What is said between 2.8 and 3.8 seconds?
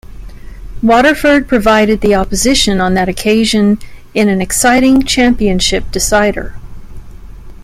on that occasion